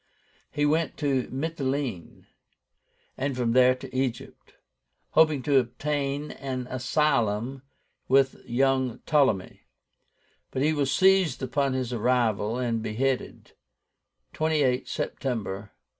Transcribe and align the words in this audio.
He 0.49 0.65
went 0.65 0.97
to 0.97 1.27
Mityléne, 1.27 2.25
and 3.19 3.37
from 3.37 3.51
there 3.51 3.75
to 3.75 3.95
Egypt, 3.95 4.55
hoping 5.11 5.43
to 5.43 5.59
obtain 5.59 6.31
an 6.31 6.65
asylum 6.71 7.61
with 8.07 8.31
the 8.31 8.49
young 8.51 8.97
PTOLEMY; 9.05 9.59
but 10.49 10.63
he 10.63 10.73
was 10.73 10.91
seized 10.91 11.43
upon 11.43 11.73
his 11.73 11.93
arrival, 11.93 12.57
and 12.57 12.81
beheaded, 12.81 13.51
28 14.33 14.87
September, 14.87 15.65
48. 15.71 15.71